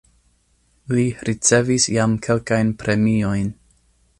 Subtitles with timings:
[0.99, 3.57] Li ricevis jam kelkajn premiojn.